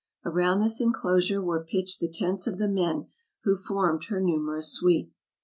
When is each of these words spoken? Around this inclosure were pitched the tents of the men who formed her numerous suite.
Around 0.25 0.61
this 0.61 0.81
inclosure 0.81 1.43
were 1.43 1.63
pitched 1.63 1.99
the 1.99 2.09
tents 2.09 2.47
of 2.47 2.57
the 2.57 2.67
men 2.67 3.09
who 3.43 3.55
formed 3.55 4.05
her 4.05 4.19
numerous 4.19 4.73
suite. 4.75 5.11